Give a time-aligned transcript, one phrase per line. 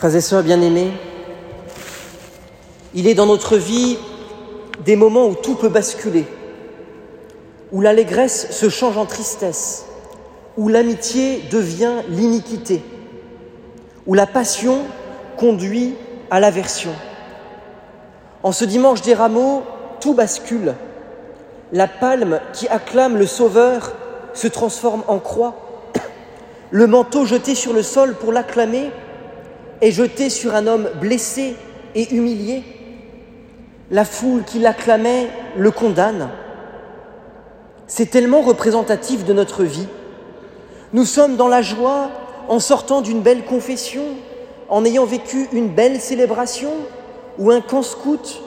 [0.00, 0.92] Frères et sœurs bien-aimés,
[2.94, 3.98] il est dans notre vie
[4.82, 6.24] des moments où tout peut basculer,
[7.70, 9.84] où l'allégresse se change en tristesse,
[10.56, 12.82] où l'amitié devient l'iniquité,
[14.06, 14.84] où la passion
[15.36, 15.96] conduit
[16.30, 16.92] à l'aversion.
[18.42, 19.64] En ce dimanche des rameaux,
[20.00, 20.76] tout bascule.
[21.72, 23.92] La palme qui acclame le Sauveur
[24.32, 25.56] se transforme en croix.
[26.70, 28.90] Le manteau jeté sur le sol pour l'acclamer
[29.80, 31.54] est jeté sur un homme blessé
[31.94, 32.62] et humilié.
[33.90, 36.28] La foule qui l'acclamait le condamne.
[37.86, 39.88] C'est tellement représentatif de notre vie.
[40.92, 42.10] Nous sommes dans la joie
[42.48, 44.02] en sortant d'une belle confession,
[44.68, 46.70] en ayant vécu une belle célébration
[47.38, 48.42] ou un camp scout.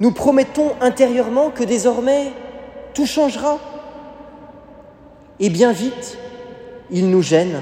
[0.00, 2.32] Nous promettons intérieurement que désormais
[2.94, 3.58] tout changera.
[5.40, 6.18] Et bien vite,
[6.90, 7.60] il nous gêne.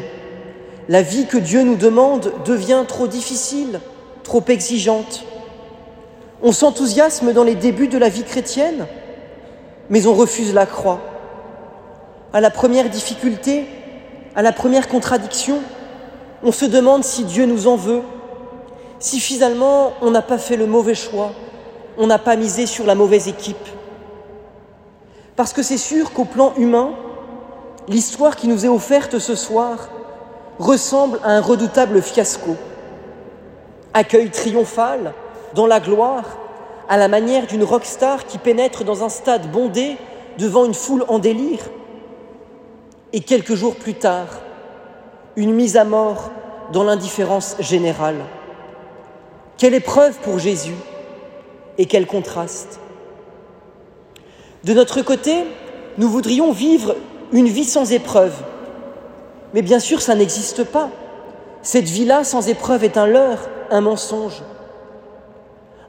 [0.88, 3.80] La vie que Dieu nous demande devient trop difficile,
[4.24, 5.24] trop exigeante.
[6.42, 8.86] On s'enthousiasme dans les débuts de la vie chrétienne,
[9.90, 11.00] mais on refuse la croix.
[12.32, 13.66] À la première difficulté,
[14.34, 15.60] à la première contradiction,
[16.42, 18.02] on se demande si Dieu nous en veut,
[18.98, 21.32] si finalement on n'a pas fait le mauvais choix,
[21.96, 23.68] on n'a pas misé sur la mauvaise équipe.
[25.36, 26.90] Parce que c'est sûr qu'au plan humain,
[27.86, 29.90] l'histoire qui nous est offerte ce soir
[30.58, 32.56] ressemble à un redoutable fiasco.
[33.94, 35.12] Accueil triomphal,
[35.54, 36.38] dans la gloire,
[36.88, 39.96] à la manière d'une rockstar qui pénètre dans un stade bondé
[40.38, 41.60] devant une foule en délire.
[43.12, 44.40] Et quelques jours plus tard,
[45.36, 46.30] une mise à mort
[46.72, 48.24] dans l'indifférence générale.
[49.58, 50.74] Quelle épreuve pour Jésus
[51.78, 52.80] et quel contraste.
[54.64, 55.44] De notre côté,
[55.98, 56.96] nous voudrions vivre
[57.32, 58.34] une vie sans épreuve.
[59.54, 60.90] Mais bien sûr, ça n'existe pas.
[61.62, 64.42] Cette vie-là sans épreuve est un leurre, un mensonge.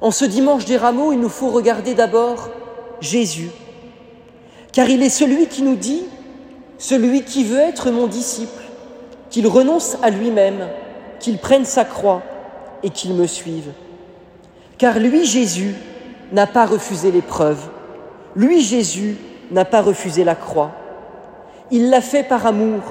[0.02, 2.50] En ce dimanche des rameaux, il nous faut regarder d'abord
[3.00, 3.50] Jésus,
[4.72, 6.04] car il est celui qui nous dit,
[6.78, 8.62] celui qui veut être mon disciple,
[9.30, 10.68] qu'il renonce à lui-même,
[11.20, 12.22] qu'il prenne sa croix
[12.84, 13.72] et qu'il me suive.
[14.78, 15.74] Car lui, Jésus,
[16.32, 17.70] n'a pas refusé l'épreuve.
[18.36, 19.18] Lui, Jésus,
[19.52, 20.72] n'a pas refusé la croix.
[21.72, 22.82] Il l'a fait par amour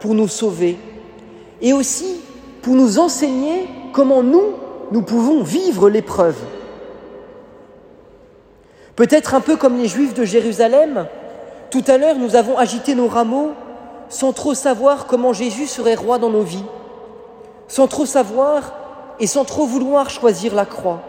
[0.00, 0.78] pour nous sauver
[1.60, 2.20] et aussi
[2.62, 4.54] pour nous enseigner comment nous,
[4.90, 6.36] nous pouvons vivre l'épreuve.
[8.96, 11.06] Peut-être un peu comme les Juifs de Jérusalem,
[11.70, 13.52] tout à l'heure nous avons agité nos rameaux
[14.08, 16.64] sans trop savoir comment Jésus serait roi dans nos vies,
[17.68, 18.72] sans trop savoir
[19.20, 21.02] et sans trop vouloir choisir la croix.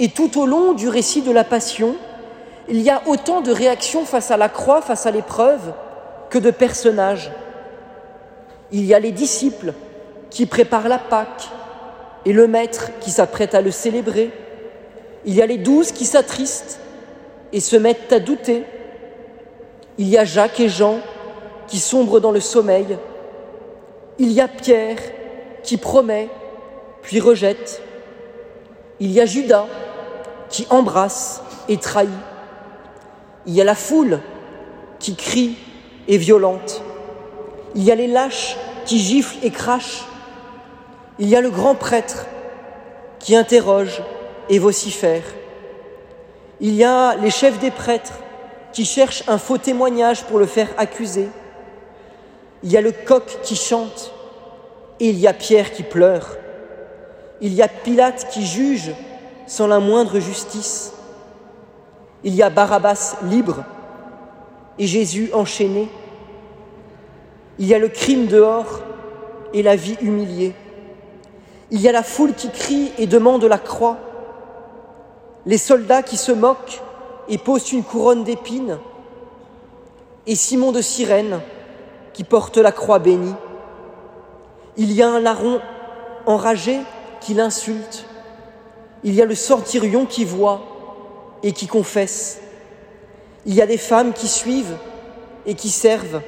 [0.00, 1.94] Et tout au long du récit de la Passion,
[2.68, 5.72] il y a autant de réactions face à la croix, face à l'épreuve,
[6.30, 7.30] que de personnages.
[8.74, 9.72] Il y a les disciples
[10.30, 11.48] qui préparent la Pâque
[12.24, 14.32] et le Maître qui s'apprête à le célébrer.
[15.24, 16.80] Il y a les douze qui s'attristent
[17.52, 18.64] et se mettent à douter.
[19.96, 20.98] Il y a Jacques et Jean
[21.68, 22.98] qui sombrent dans le sommeil.
[24.18, 24.98] Il y a Pierre
[25.62, 26.28] qui promet
[27.00, 27.80] puis rejette.
[28.98, 29.68] Il y a Judas
[30.48, 32.10] qui embrasse et trahit.
[33.46, 34.18] Il y a la foule
[34.98, 35.58] qui crie
[36.08, 36.82] et violente.
[37.76, 40.04] Il y a les lâches qui giflent et crachent.
[41.18, 42.26] Il y a le grand prêtre
[43.18, 44.02] qui interroge
[44.48, 45.24] et vocifère.
[46.60, 48.18] Il y a les chefs des prêtres
[48.72, 51.28] qui cherchent un faux témoignage pour le faire accuser.
[52.62, 54.12] Il y a le coq qui chante
[55.00, 56.36] et il y a Pierre qui pleure.
[57.40, 58.92] Il y a Pilate qui juge
[59.46, 60.92] sans la moindre justice.
[62.22, 63.64] Il y a Barabbas libre
[64.78, 65.88] et Jésus enchaîné.
[67.58, 68.80] Il y a le crime dehors
[69.52, 70.54] et la vie humiliée.
[71.70, 73.96] Il y a la foule qui crie et demande la croix,
[75.46, 76.82] les soldats qui se moquent
[77.28, 78.78] et posent une couronne d'épines,
[80.26, 81.40] et Simon de Cyrène
[82.12, 83.34] qui porte la croix bénie.
[84.76, 85.60] Il y a un larron
[86.26, 86.80] enragé
[87.20, 88.06] qui l'insulte.
[89.02, 90.62] Il y a le centurion qui voit
[91.42, 92.40] et qui confesse.
[93.46, 94.76] Il y a des femmes qui suivent
[95.44, 96.22] et qui servent.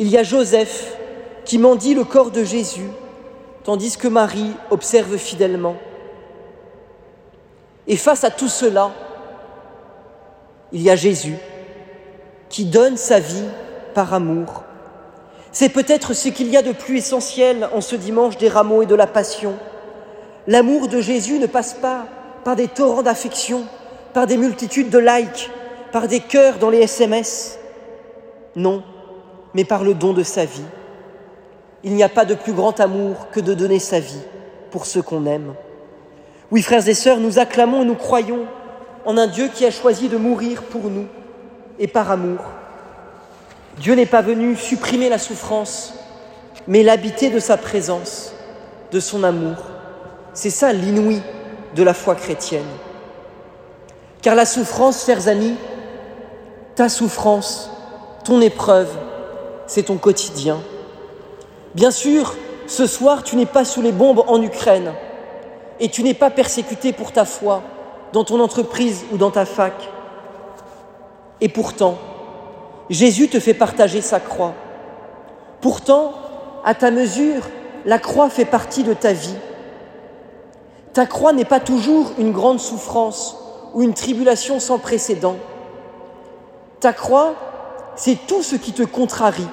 [0.00, 0.96] Il y a Joseph
[1.44, 2.88] qui mendie le corps de Jésus,
[3.64, 5.74] tandis que Marie observe fidèlement.
[7.88, 8.92] Et face à tout cela,
[10.70, 11.36] il y a Jésus
[12.48, 13.48] qui donne sa vie
[13.92, 14.62] par amour.
[15.50, 18.86] C'est peut-être ce qu'il y a de plus essentiel en ce dimanche des rameaux et
[18.86, 19.54] de la passion.
[20.46, 22.06] L'amour de Jésus ne passe pas
[22.44, 23.64] par des torrents d'affection,
[24.14, 25.50] par des multitudes de likes,
[25.90, 27.58] par des cœurs dans les SMS.
[28.54, 28.84] Non,
[29.54, 30.64] mais par le don de sa vie.
[31.84, 34.22] Il n'y a pas de plus grand amour que de donner sa vie
[34.70, 35.54] pour ceux qu'on aime.
[36.50, 38.46] Oui, frères et sœurs, nous acclamons et nous croyons
[39.04, 41.06] en un Dieu qui a choisi de mourir pour nous
[41.78, 42.40] et par amour.
[43.78, 45.94] Dieu n'est pas venu supprimer la souffrance,
[46.66, 48.34] mais l'habiter de sa présence,
[48.90, 49.56] de son amour.
[50.34, 51.22] C'est ça l'inouï
[51.74, 52.66] de la foi chrétienne.
[54.20, 55.54] Car la souffrance, chers amis,
[56.74, 57.70] ta souffrance,
[58.24, 58.90] ton épreuve,
[59.68, 60.58] c'est ton quotidien.
[61.74, 62.34] Bien sûr,
[62.66, 64.92] ce soir, tu n'es pas sous les bombes en Ukraine
[65.78, 67.62] et tu n'es pas persécuté pour ta foi
[68.12, 69.88] dans ton entreprise ou dans ta fac.
[71.40, 71.96] Et pourtant,
[72.90, 74.54] Jésus te fait partager sa croix.
[75.60, 76.14] Pourtant,
[76.64, 77.42] à ta mesure,
[77.84, 79.36] la croix fait partie de ta vie.
[80.94, 83.36] Ta croix n'est pas toujours une grande souffrance
[83.74, 85.36] ou une tribulation sans précédent.
[86.80, 87.34] Ta croix,
[87.98, 89.48] c'est tout ce qui te contrarie.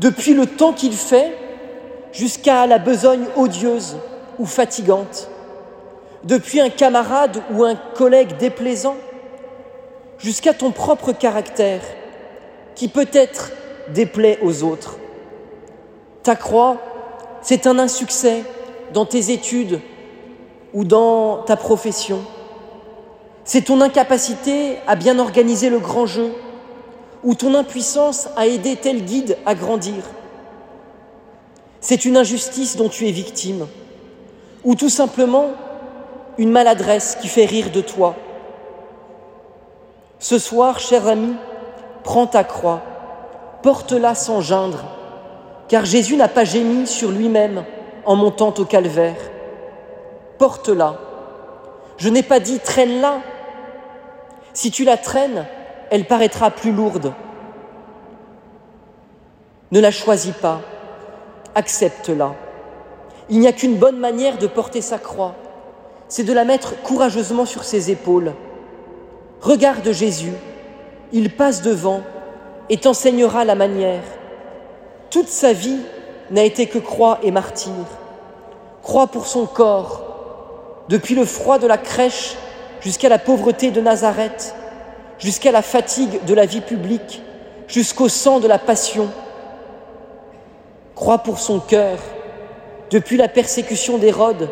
[0.00, 1.32] Depuis le temps qu'il fait
[2.12, 3.96] jusqu'à la besogne odieuse
[4.38, 5.30] ou fatigante.
[6.24, 8.96] Depuis un camarade ou un collègue déplaisant
[10.18, 11.80] jusqu'à ton propre caractère
[12.74, 13.52] qui peut-être
[13.94, 14.96] déplaît aux autres.
[16.24, 16.78] Ta croix,
[17.40, 18.42] c'est un insuccès
[18.92, 19.80] dans tes études
[20.74, 22.20] ou dans ta profession.
[23.44, 26.32] C'est ton incapacité à bien organiser le grand jeu
[27.24, 30.02] ou ton impuissance à aider tel guide à grandir.
[31.80, 33.66] C'est une injustice dont tu es victime
[34.64, 35.50] ou tout simplement
[36.38, 38.14] une maladresse qui fait rire de toi.
[40.18, 41.34] Ce soir, cher ami,
[42.04, 42.80] prends ta croix,
[43.62, 44.84] porte-la sans geindre,
[45.68, 47.64] car Jésus n'a pas gémi sur lui-même
[48.04, 49.16] en montant au calvaire.
[50.38, 50.96] Porte-la.
[51.96, 53.20] Je n'ai pas dit traîne-la.
[54.54, 55.46] Si tu la traînes,
[55.92, 57.12] elle paraîtra plus lourde.
[59.72, 60.62] Ne la choisis pas,
[61.54, 62.34] accepte-la.
[63.28, 65.34] Il n'y a qu'une bonne manière de porter sa croix,
[66.08, 68.32] c'est de la mettre courageusement sur ses épaules.
[69.42, 70.32] Regarde Jésus,
[71.12, 72.00] il passe devant
[72.70, 74.02] et t'enseignera la manière.
[75.10, 75.80] Toute sa vie
[76.30, 77.74] n'a été que croix et martyr.
[78.82, 82.38] Croix pour son corps, depuis le froid de la crèche
[82.80, 84.54] jusqu'à la pauvreté de Nazareth,
[85.22, 87.22] jusqu'à la fatigue de la vie publique,
[87.68, 89.08] jusqu'au sang de la passion.
[90.94, 91.98] Croix pour son cœur,
[92.90, 94.50] depuis la persécution d'Hérode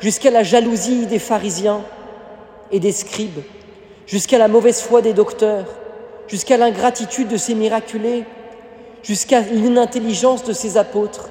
[0.00, 1.82] jusqu'à la jalousie des pharisiens
[2.70, 3.42] et des scribes,
[4.06, 5.66] jusqu'à la mauvaise foi des docteurs,
[6.28, 8.24] jusqu'à l'ingratitude de ses miraculés,
[9.02, 11.30] jusqu'à l'inintelligence de ses apôtres,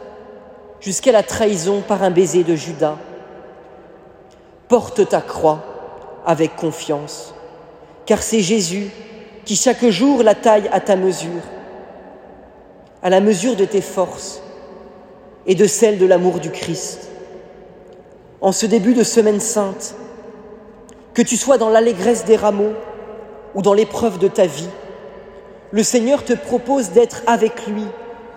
[0.81, 2.97] jusqu'à la trahison par un baiser de Judas.
[4.67, 5.63] Porte ta croix
[6.25, 7.33] avec confiance,
[8.07, 8.89] car c'est Jésus
[9.45, 11.44] qui chaque jour la taille à ta mesure,
[13.04, 14.42] à la mesure de tes forces
[15.45, 17.09] et de celle de l'amour du Christ.
[18.42, 19.95] En ce début de semaine sainte,
[21.13, 22.74] que tu sois dans l'allégresse des rameaux
[23.56, 24.69] ou dans l'épreuve de ta vie,
[25.71, 27.83] le Seigneur te propose d'être avec lui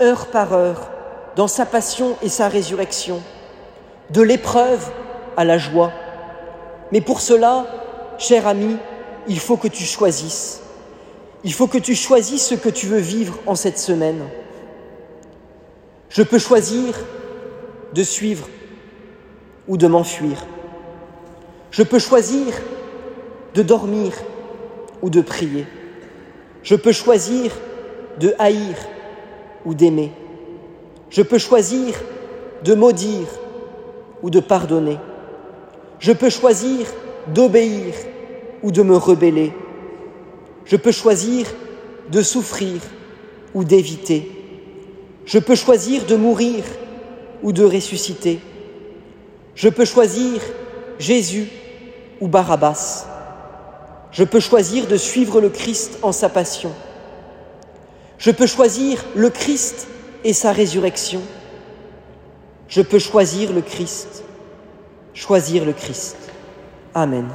[0.03, 0.91] heure par heure
[1.37, 3.21] dans sa passion et sa résurrection,
[4.11, 4.91] de l'épreuve
[5.37, 5.93] à la joie.
[6.91, 7.67] Mais pour cela,
[8.19, 8.77] cher ami,
[9.31, 10.61] il faut que tu choisisses.
[11.45, 14.25] Il faut que tu choisisses ce que tu veux vivre en cette semaine.
[16.09, 16.99] Je peux choisir
[17.95, 18.49] de suivre
[19.69, 20.45] ou de m'enfuir.
[21.71, 22.47] Je peux choisir
[23.55, 24.15] de dormir
[25.01, 25.65] ou de prier.
[26.65, 27.53] Je peux choisir
[28.19, 28.75] de haïr
[29.65, 30.11] ou d'aimer.
[31.09, 31.95] Je peux choisir
[32.65, 33.29] de maudire
[34.25, 34.99] ou de pardonner.
[36.01, 36.89] Je peux choisir
[37.29, 37.95] d'obéir
[38.63, 39.53] ou de me rebeller.
[40.65, 41.47] Je peux choisir
[42.11, 42.81] de souffrir
[43.55, 44.31] ou d'éviter.
[45.27, 46.65] Je peux choisir de mourir
[47.43, 48.41] ou de ressusciter.
[49.55, 50.41] Je peux choisir
[50.99, 51.49] Jésus
[52.21, 53.07] ou Barabbas.
[54.13, 56.73] Je peux choisir de suivre le Christ en sa passion.
[58.19, 59.87] Je peux choisir le Christ
[60.25, 61.23] et sa résurrection.
[62.69, 64.25] Je peux choisir le Christ,
[65.15, 66.17] choisir le Christ.
[66.95, 67.29] Amen.